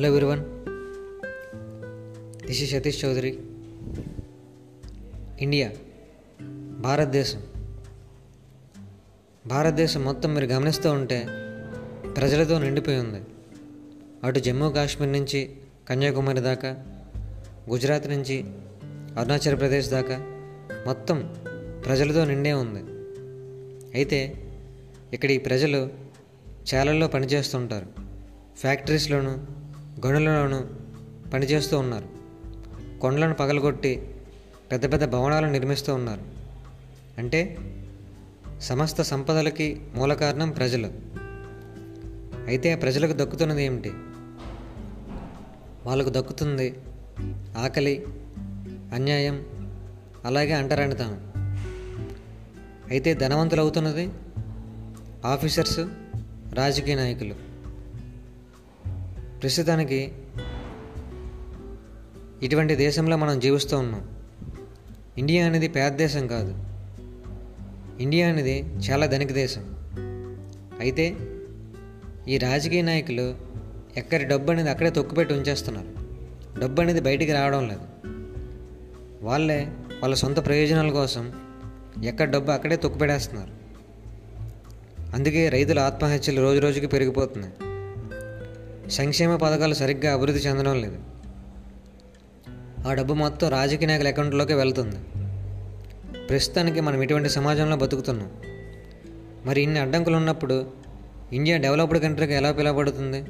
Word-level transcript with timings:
Hello 0.00 0.12
everyone 0.12 0.40
this 2.46 2.62
is 2.62 2.72
Satish 2.72 3.04
Chaudhary 3.04 3.38
India 5.40 5.72
భారతదేశం 6.78 7.42
భారతదేశం 9.46 10.04
మొత్తం 10.04 10.34
మీరు 10.34 10.44
గమనిస్తూ 10.44 10.90
ఉంటే 10.90 11.26
ప్రజలతో 12.16 12.58
నిండిపోయి 12.58 12.98
ఉంది. 12.98 13.22
అటు 14.24 14.38
జమ్మూ 14.38 14.70
కాశ్మీర్ 14.70 15.12
నుంచి 15.12 15.56
కన్యాకుమారి 15.88 16.40
దాకా 16.40 16.68
గుజరాత్ 17.70 18.08
నుంచి 18.08 18.44
అరుణాచల్ 19.18 19.58
ప్రదేశ్ 19.58 19.90
దాకా 19.90 20.18
మొత్తం 20.86 21.34
ప్రజలతో 21.86 22.24
నిండే 22.24 22.52
ఉంది. 22.52 22.82
అయితే 23.94 24.48
ఇక్కడ 25.12 25.30
ఈ 25.30 25.38
ప్రజలు 25.38 25.90
చాలల్లో 26.74 27.08
పనిచేస్తుంటారు. 27.08 27.86
ఫ్యాక్టరీస్లోనూ 28.56 29.38
గనులలోనూ 30.06 30.60
పనిచేస్తూ 31.30 31.78
ఉన్నారు. 31.78 32.08
కొండలను 33.00 33.34
పగలగొట్టి 33.34 34.14
పెద్ద 34.72 34.92
పెద్ద 34.92 35.04
భవనాలను 35.04 35.52
నిర్మిస్తూ 35.52 35.94
ఉన్నారు. 35.94 36.20
అంటే 37.18 37.58
సమస్త 38.60 39.02
సంపదలకి 39.02 39.80
మూల 39.94 40.14
కారణం 40.14 40.50
ప్రజలు. 40.50 40.90
అయితే 42.46 42.76
ప్రజలకు 42.76 43.12
దక్కుతున్నది 43.12 43.64
ఏమిటి? 43.64 43.92
వాళ్ళకు 45.86 46.08
దక్కుతుంది 46.10 46.78
ఆకలి 47.56 48.04
అన్యాయం 48.92 49.46
అలాగే 50.24 50.52
అంటరానితనం. 50.52 51.32
అయితే 52.88 53.14
ధనవంతులు 53.14 53.60
అవుతున్నది 53.60 54.10
ఆఫీసర్స్ 55.26 55.80
రాజకీయ 56.54 56.94
నాయకులు. 56.94 57.49
ప్రస్తుతానికి 59.42 60.12
ఇటువంటి 62.42 62.74
దేశంలో 62.74 63.16
మనం 63.16 63.40
జీవిస్తూ 63.40 63.78
ఉన్నాం. 63.78 64.08
ఇండియా 65.18 65.46
అనేది 65.46 65.68
పేద 65.68 65.92
దేశం 65.92 66.26
కాదు. 66.26 66.64
ఇండియా 68.02 68.28
అనేది 68.28 68.60
చాలా 68.60 69.06
ధనిక 69.06 69.32
దేశం. 69.32 69.74
అయితే 70.80 71.16
ఈ 72.28 72.38
రాజకీయ 72.38 72.82
నాయకులు 72.82 73.34
ఎక్కడి 73.96 74.24
డబ్బు 74.24 74.52
అనేది 74.52 74.70
అక్కడే 74.70 74.90
తొక్కుపెట్టి 74.90 75.34
ఉంచేస్తున్నారు. 75.34 75.88
డబ్బు 76.60 76.82
అనేది 76.82 77.00
బయటికి 77.00 77.32
రావడం 77.32 77.68
లేదు. 77.68 77.80
వాళ్ళే 79.22 79.68
వాళ్ళ 80.02 80.14
సొంత 80.14 80.46
ప్రయోజనాల 80.46 80.90
కోసం 80.90 81.32
ఎక్కడ 82.04 82.30
డబ్బు 82.30 82.50
అక్కడే 82.50 82.76
తొక్కుపెడేస్తున్నారు 82.76 83.52
అందుకే 85.14 85.48
రైతుల 85.48 85.78
ఆత్మహత్యలు 85.78 86.40
రోజు 86.40 86.60
రోజుకి 86.60 86.86
పెరిగిపోతున్నాయి. 86.86 87.69
సంక్షేమ 88.90 89.36
పథకాలు 89.36 89.74
సరిగ్గా 89.74 90.12
అభివృద్ధి 90.12 90.42
చెందడం 90.42 90.80
లేదు. 90.80 90.98
ఆ 92.88 92.94
డబ్బు 92.94 93.14
మొత్తం 93.14 93.48
రాజకీయ 93.48 93.88
నాయకుల 93.88 94.08
అకౌంట్లోకి 94.08 94.54
వెళ్తుంది. 94.54 94.96
ప్రస్తుతానికి 96.26 96.80
మనం 96.80 97.02
ఇటువంటి 97.02 97.28
సమాజంలో 97.28 97.76
బతుకుతున్నాం. 97.76 98.30
మరి 99.46 99.60
ఇన్ని 99.60 99.80
అడ్డంకులు 99.80 100.16
ఉన్నప్పుడు 100.16 100.66
ఇండియా 101.32 101.56
డెవలప్డ్ 101.56 102.02
కంట్రీగా 102.02 102.36
ఎలా 102.36 102.52
పిలువబడుతుంది? 102.52 103.24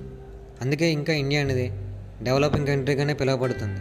అందుకే 0.61 0.92
ఇంకా 0.92 1.12
ఇండియా 1.12 1.41
అనేది 1.41 1.72
డెవలపింగ్ 2.22 2.66
కంట్రీగానే 2.66 3.14
పిలువబడుతుంది. 3.14 3.81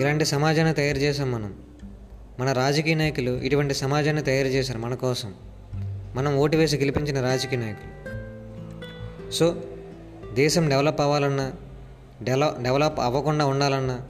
ఇలాంటి 0.00 0.24
సమాజాన్ని 0.24 0.74
తయారు 0.74 0.98
చేసాం 0.98 1.32
మనం. 1.32 1.54
మన 2.40 2.52
రాజకీయ 2.52 2.94
నాయకులు 2.94 3.30
ఇటువంటి 3.30 3.74
సమాజాన్ని 3.74 4.22
తయారు 4.22 4.48
చేశారు 4.48 4.78
మన 4.78 4.94
కోసం. 4.94 5.34
మనం 6.14 6.36
ఓటు 6.36 6.56
వేసి 6.56 6.76
గెలిపించిన 6.76 7.20
రాజకీయ 7.20 7.58
నాయకులు. 7.58 8.16
సో 9.32 9.62
దేశం 10.36 10.68
డెవలప్ 10.68 11.00
అవ్వాలన్నా 11.00 11.52
డెవలప్ 12.22 12.62
డెవలప్ 12.62 13.00
అవ్వకుండా 13.00 13.46
ఉండాలన్నా 13.46 14.02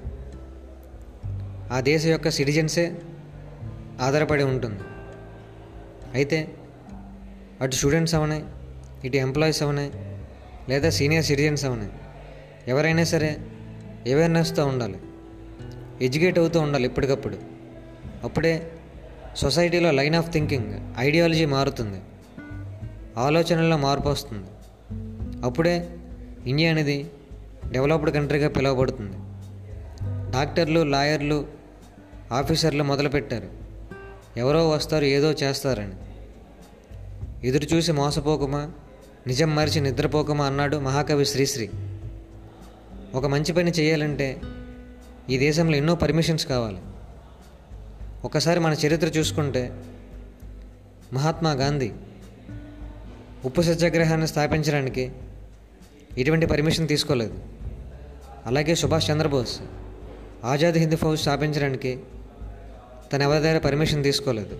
ఆ 1.72 1.80
దేశం 1.80 2.08
యొక్క 2.08 2.28
సిటిజన్సే 2.28 2.94
ఆధారపడి 4.00 4.42
ఉంటుంది. 4.42 4.82
అయితే 6.14 6.54
అటు 7.60 7.74
స్టూడెంట్స్ 7.74 8.14
అవనాయి 8.14 8.44
ఇటు 9.04 9.16
ఎంప్లాయీస్ 9.16 9.62
అవనాయి 9.62 9.92
లేదా 10.68 10.90
సీనియర్ 10.90 11.24
సిటిజన్స్ 11.24 11.64
అవనాయి 11.64 11.90
ఎవరైనా 12.68 13.04
సరే 13.04 13.36
అవేర్నెస్తో 14.12 14.66
ఉండాలి. 14.66 14.98
ఎడ్యుకేట్ 16.04 16.38
అవుతూ 16.38 16.60
ఉండాలి 16.60 16.84
ఎప్పటికప్పుడు 16.84 17.36
అప్పుడే 18.22 18.72
సొసైటీలో 19.36 19.90
లైన్ 19.90 20.14
ఆఫ్ 20.14 20.32
థింకింగ్ 20.32 20.94
ఐడియాలజీ 20.98 21.44
మారుతుంది. 21.44 22.00
ఆలోచనల్లో 23.16 23.76
మార్పు 23.76 24.08
వస్తుంది. 24.08 24.46
అప్పుడే 25.46 25.95
ఇండియా 26.46 26.70
అనేది 26.70 27.10
డెవలప్డ్ 27.70 28.10
కంట్రీగా 28.10 28.48
పిలువబడుతుంది. 28.48 29.16
డాక్టర్లు 30.30 30.82
లాయర్లు 30.82 31.46
ఆఫీసర్లు 32.32 32.84
మొదలుపెట్టారు. 32.84 33.48
ఎవరో 34.36 34.70
వస్తారు 34.70 35.04
ఏదో 35.04 35.32
చేస్తారని. 35.32 35.94
ఎదురు 37.48 37.64
చూసి 37.64 37.92
మోసపోకమా? 37.92 38.70
నిజం 39.26 39.54
మరిచి 39.54 39.80
నిద్రపోకమా 39.80 40.46
అన్నాడు 40.46 40.76
మహాకవి 40.76 41.26
శ్రీశ్రీ. 41.26 41.70
ఒక 43.14 43.26
మంచి 43.26 43.52
పని 43.52 43.70
చేయాలంటే 43.70 44.40
ఈ 45.30 45.38
దేశంలో 45.38 45.76
ఎన్నో 45.76 45.94
పర్మిషన్స్ 45.94 46.46
కావాలి. 46.46 46.78
ఒకసారి 48.24 48.60
మన 48.60 48.72
చరిత్ర 48.72 49.06
చూసుకుంటే 49.06 49.82
మహాత్మా 51.12 51.52
గాంధీ 51.52 51.92
ఉప్పు 53.44 53.62
సత్యాగ్రహాన్ని 53.62 54.28
స్థాపించడానికి 54.28 55.12
ఎటువంటి 56.18 56.46
పర్మిషన్ 56.46 56.88
తీసుకోలేదు. 56.88 57.34
అలాగే 58.46 58.74
సుభాష్ 58.74 59.10
చంద్రబోస్ 59.10 59.60
ఆజాద్ 60.44 60.74
హింద్ 60.74 60.96
ఫౌజ్ 60.96 61.20
స్థాపించడానికి 61.20 61.98
తన 63.12 63.22
ఎవరి 63.22 63.40
దగ్గర 63.40 63.58
పర్మిషన్ 63.58 64.04
తీసుకోలేదు. 64.04 64.58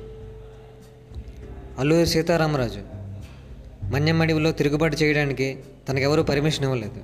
అల్లూరి 1.78 2.06
సీతారామరాజు 2.06 2.80
మన్యమడివిలో 3.84 4.52
తిరుగుబాటు 4.52 4.96
చేయడానికి 4.96 5.58
తనకెవరూ 5.88 6.22
పర్మిషన్ 6.22 6.64
ఇవ్వలేదు. 6.64 7.02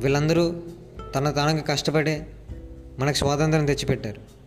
వీళ్ళందరూ 0.00 0.54
తన 1.14 1.30
తానుగా 1.30 1.62
కష్టపడి 1.62 2.22
మనకు 2.98 3.16
స్వాతంత్రం 3.16 3.66
తెచ్చిపెట్టారు. 3.66 4.42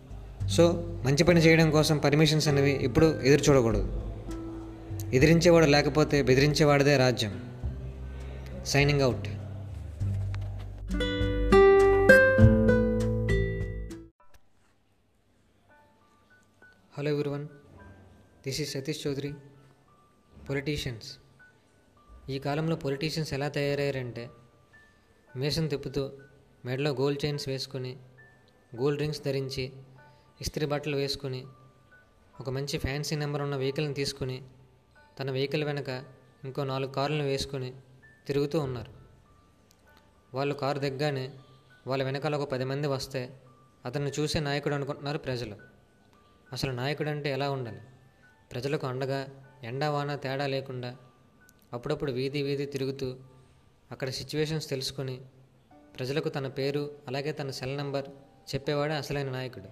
సో 0.48 0.84
మంచి 1.04 1.24
పని 1.24 1.40
చేయడం 1.40 1.70
కోసం 1.70 1.98
పర్మిషన్స్ 1.98 2.48
అనేవి 2.48 2.70
ఇప్పుడు 2.70 3.20
ఎదురు 3.24 3.42
చూడకూడదు. 3.42 4.02
ఎదిరించేవాడు 5.12 5.66
లేకపోతే 5.66 6.22
బెదిరించేవాడిదే 6.22 6.96
రాజ్యం. 6.96 7.55
Signing 8.66 9.02
out 9.02 9.26
hello 16.92 17.10
everyone 17.10 17.46
this 18.44 18.58
is 18.60 18.70
Satish 18.70 19.00
Chaudhary 19.02 19.30
politicians 20.48 21.08
ఈ 22.28 22.38
కాలంలో 22.38 22.76
పొలిటీషియన్స్ 22.76 23.32
ఎలా 23.34 23.48
తయారయ్యారంటే 23.48 24.24
మేషన్ 25.28 25.68
తిప్పుతూ 25.70 26.02
మెడలో 26.64 26.90
గోల్డ్ 26.92 27.20
చైన్స్ 27.24 27.46
వేసుకొని 27.48 27.92
గోల్డ్ 28.72 29.02
రింగ్స్ 29.02 29.22
ధరించి 29.22 29.64
ఇస్త్రీ 30.40 30.66
బట్టలు 30.66 30.96
వేసుకొని 30.96 31.42
ఒక 32.34 32.50
మంచి 32.50 32.78
ఫ్యాన్సీ 32.78 33.16
నెంబర్ 33.16 33.42
ఉన్న 33.42 33.56
వెహికల్ని 33.56 33.94
తీసుకొని 33.94 34.38
తన 35.18 35.30
వెహికల్ 35.30 35.64
వెనక 35.64 35.90
ఇంకో 36.44 36.64
నాలుగు 36.64 36.92
కార్లను 36.92 37.24
వేసుకొని 37.24 37.70
తిరుగుతూ 38.26 38.60
ఉన్నారు. 38.60 38.92
వాళ్ళు 40.34 40.54
కారు 40.54 40.78
దిగ్గానే 40.78 41.32
వాళ్ళ 41.86 42.04
వెనకాల 42.04 42.36
ఒక 42.36 42.50
పది 42.50 42.64
మంది 42.64 42.86
వస్తే 42.86 43.40
అతన్ని 43.84 44.12
చూసే 44.20 44.40
నాయకుడు 44.40 44.74
అనుకుంటున్నారు 44.74 45.18
ప్రజలు. 45.18 45.56
అసలు 46.52 46.70
నాయకుడు 46.70 47.08
అంటే 47.08 47.30
ఎలా 47.30 47.50
ఉండాలి? 47.50 47.80
ప్రజలకు 48.52 48.86
అండగా 48.86 49.26
ఎండా 49.62 49.90
వాన 49.90 50.16
తేడా 50.16 50.46
లేకుండా 50.46 50.96
అప్పుడప్పుడు 51.72 52.12
వీధి 52.12 52.42
వీధి 52.42 52.66
తిరుగుతూ 52.66 53.16
అక్కడ 53.92 54.08
సిచ్యువేషన్స్ 54.08 54.70
తెలుసుకొని 54.70 55.20
ప్రజలకు 55.98 56.28
తన 56.28 56.48
పేరు 56.48 56.90
అలాగే 57.08 57.32
తన 57.32 57.50
సెల్ 57.50 57.76
నెంబర్ 57.76 58.08
చెప్పేవాడే 58.54 58.94
అసలైన 58.94 59.30
నాయకుడు. 59.30 59.68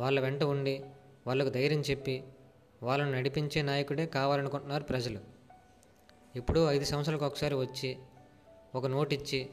వాళ్ళ 0.00 0.20
వెంట 0.20 0.42
ఉండి 0.42 0.84
వాళ్ళకు 1.26 1.48
ధైర్యం 1.48 1.80
చెప్పి 1.80 2.24
వాళ్ళను 2.82 3.12
నడిపించే 3.12 3.62
నాయకుడే 3.62 4.06
కావాలనుకుంటున్నారు 4.06 4.84
ప్రజలు. 4.84 5.37
ఇప్పుడు 6.38 6.70
ఐదు 6.70 6.84
సంవత్సరాలకు 6.84 7.26
ఒకసారి 7.26 7.54
వచ్చి 7.54 7.96
ఒక 8.74 8.86
నోట్ 8.86 9.12
ఇచ్చి 9.14 9.50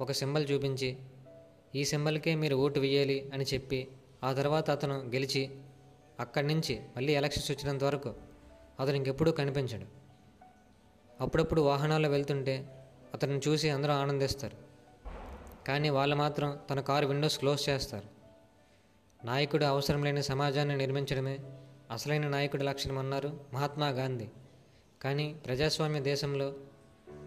ఒక 0.00 0.12
సింబల్ 0.12 0.44
చూపించి 0.50 0.96
ఈ 1.74 1.84
సింబల్కే 1.84 2.34
మీరు 2.34 2.56
ఓటు 2.56 2.80
వేయాలి 2.80 3.30
అని 3.34 3.44
చెప్పి 3.44 3.88
ఆ 4.24 4.32
తర్వాత 4.32 4.70
అతను 4.70 4.94
గెలిచి 4.94 5.42
అక్కడి 6.20 6.46
నుంచి 6.46 6.74
మళ్ళీ 6.96 7.12
ఎలక్షన్స్ 7.12 7.50
వచ్చినంత 7.50 7.84
వరకు 7.84 8.14
అతను 8.80 8.96
ఇంకెప్పుడూ 8.96 9.32
కనిపించడు. 9.32 9.86
అప్పుడప్పుడు 11.20 11.60
వాహనాల్లో 11.60 12.08
వెళ్తుంటే 12.08 12.54
అతన్ని 13.14 13.40
చూసి 13.48 13.70
అందరూ 13.70 13.92
ఆనందిస్తారు. 13.92 14.56
కానీ 15.68 15.88
వాళ్ళు 15.88 16.16
మాత్రం 16.16 16.58
తన 16.70 16.80
కారు 16.80 17.06
విండోస్ 17.06 17.38
క్లోజ్ 17.38 17.68
చేస్తారు. 17.68 18.08
నాయకుడు 19.26 19.64
అవసరం 19.64 20.04
లేని 20.04 20.22
సమాజాన్ని 20.22 20.76
నిర్మించడమే 20.76 21.38
అసలైన 21.90 22.28
నాయకుడి 22.28 22.64
లక్షణం 22.64 22.98
అన్నారు 22.98 23.40
మహాత్మా 23.52 23.88
గాంధీ. 23.88 24.28
కానీ 25.06 25.36
ప్రజాస్వామ్య 25.46 26.00
దేశంలో 26.00 26.54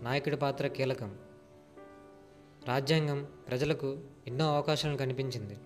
నాయకుడి 0.01 0.37
పాత్ర 0.37 0.67
కీలకం. 0.67 1.17
రాజ్యాంగం 2.67 3.27
ప్రజలకు 3.47 3.99
ఎన్నో 4.27 4.55
అవకాశాలను 4.55 4.97
కనిపించింది. 4.97 5.57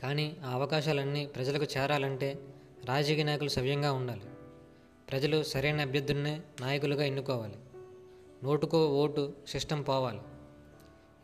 కానీ 0.00 0.36
ఆ 0.44 0.50
అవకాశాలన్నీ 0.50 1.26
ప్రజలకు 1.26 1.64
చేరాలంటే 1.64 2.38
రాజకీయ 2.84 3.22
నాయకులు 3.22 3.48
సవ్యంగా 3.48 3.92
ఉండాలి. 3.92 4.22
ప్రజలు 5.10 5.42
సరైన 5.42 5.80
అభ్యర్థులనే 5.80 6.42
నాయకులుగా 6.60 7.04
ఎన్నుకోవాలి. 7.04 7.56
నోటుకో 8.44 8.86
ఓటు 8.86 9.32
సిస్టమ్ 9.48 9.84
పోవాలి. 9.88 10.20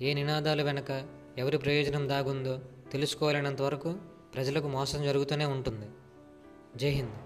ఏ 0.03 0.15
నినాదాలు 0.15 0.62
వెనక 0.62 1.09
ఎవరి 1.38 1.59
ప్రయోజనం 1.59 2.09
దాగుందో 2.09 2.61
తెలుసుకోలేనంత 2.93 3.62
వరకు 3.62 3.94
ప్రజలకు 4.35 4.69
మోసం 4.69 5.03
జరుగుతూనే 5.03 5.44
ఉంటుంది. 5.44 5.87
జై 6.77 6.91
హింద్. 6.91 7.24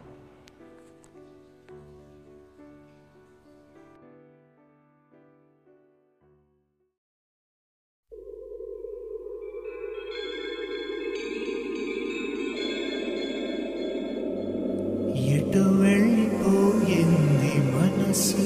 ఎటు 15.58 15.64
వెళ్ళిపోయింది 15.80 17.52
మనసు 17.72 18.44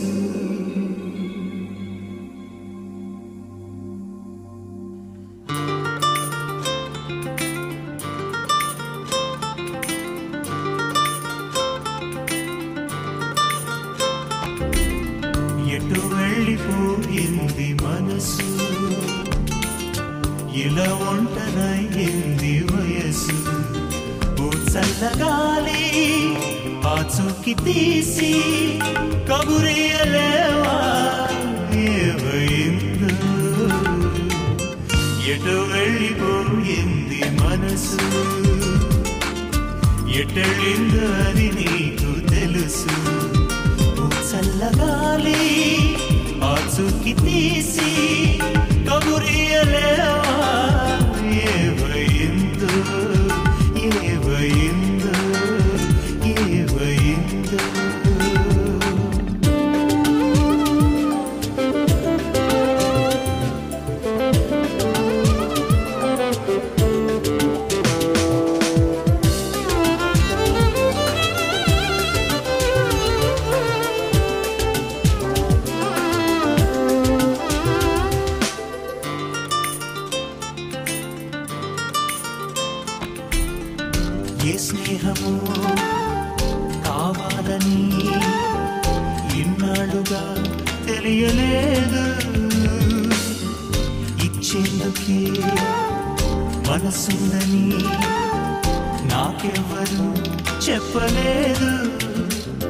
ఎటు 15.74 16.00
వెళ్ళిపోయింది 16.12 17.68
మనసు 17.82 18.48
ఇలా 20.62 20.88
ఒంటరయ్యింది 21.10 22.52
వయసు 22.70 23.36
ఓ 24.38 24.48
చల్లగాలి 24.72 25.82
ఆ 26.92 27.02
తీసి 27.64 28.32
కబురేయలేవా 29.30 30.76
ఏమైందో 31.86 33.12
ఎటు 35.32 35.56
వెళ్ళిపోయింది 35.72 37.20
మనసు? 37.40 38.08
ఎటెళ్ళిందో 40.20 41.06
అది 41.24 41.48
నీకు 41.58 42.30
తెలుసు. 42.30 42.96
చల్లగాలి 44.30 45.42
ఆ 46.44 46.54
తీసి 47.24 47.90
లేదు. 91.72 92.02
ఇచ్చేందుకే 94.26 95.18
మనసుందని 96.68 97.66
నాకెవ్వరు 99.10 100.06
చెప్పలేదు. 100.64 101.70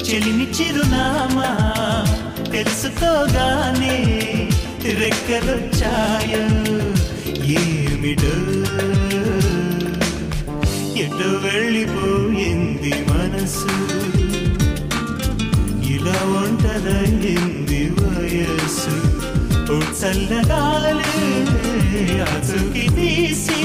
చెలిమి 0.07 0.47
చిరునామా 0.57 1.51
తెలుసుకోగానే 2.53 3.97
రెక్కలొచ్చాయో 5.01 6.45
ఏమిడు 7.61 8.35
ఎటు 11.05 11.29
వెళ్ళిపోయింది 11.45 12.93
మనసు? 13.11 13.77
ఇలా 15.95 16.19
ఒంటరయింది 16.41 17.35
చల్లగాలి 20.03 21.11
అచుకి 22.27 22.87
తీసి 22.97 23.61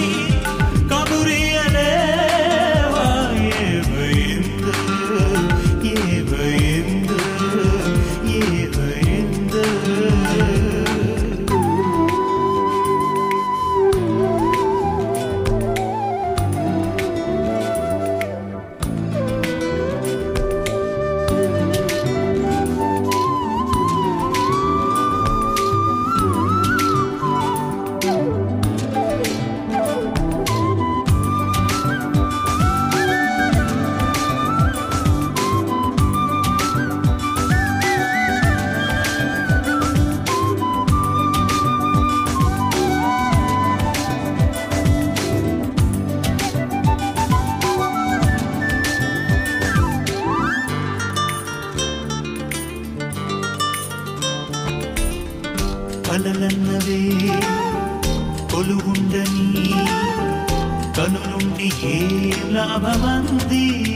లాభమంది. 62.51 63.95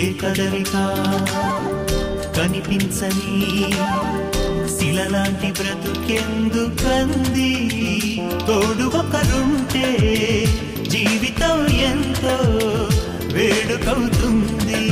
ఏ 0.00 0.12
కదలిక 0.12 0.74
కనిపించని 2.36 3.72
శిలలాంటి 4.68 5.52
బ్రతుకెందుకంది? 5.52 7.54
తోడు 8.46 8.96
ఒకరుంటే 8.96 9.88
జీవితం 10.88 11.66
ఎంతో 11.66 12.38
వేడుకవుతుంది. 13.32 14.91